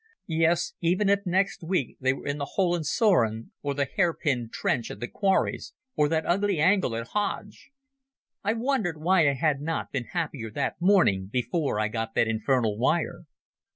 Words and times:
Yes, 0.33 0.73
even 0.81 1.09
if 1.09 1.27
next 1.27 1.61
week 1.63 1.97
they 2.01 2.11
were 2.11 2.25
in 2.25 2.39
the 2.39 2.53
Hohenzollern, 2.55 3.51
or 3.61 3.75
the 3.75 3.85
Hairpin 3.85 4.49
trench 4.51 4.89
at 4.89 4.99
the 4.99 5.07
Quarries, 5.07 5.75
or 5.95 6.09
that 6.09 6.25
ugly 6.25 6.59
angle 6.59 6.95
at 6.95 7.09
Hooge. 7.09 7.69
I 8.43 8.53
wondered 8.53 8.99
why 8.99 9.29
I 9.29 9.33
had 9.33 9.61
not 9.61 9.91
been 9.91 10.05
happier 10.05 10.49
that 10.53 10.81
morning 10.81 11.27
before 11.27 11.79
I 11.79 11.87
got 11.87 12.15
that 12.15 12.27
infernal 12.27 12.79
wire. 12.79 13.27